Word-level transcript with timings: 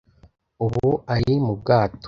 Ubu 0.65 0.87
ari 1.15 1.33
mu 1.45 1.53
bwato 1.59 1.99